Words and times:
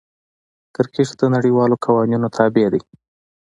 کرکټ 0.75 1.09
د 1.19 1.21
نړۍوالو 1.35 1.81
قوانینو 1.85 2.27
تابع 2.37 2.67
دئ. 2.73 2.81